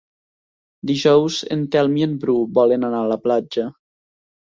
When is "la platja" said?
3.17-3.71